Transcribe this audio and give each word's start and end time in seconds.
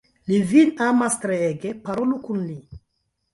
Li 0.29 0.37
vin 0.53 0.71
amas 0.85 1.17
treege, 1.25 1.75
parolu 1.85 2.19
kun 2.25 2.41
li. 2.47 2.57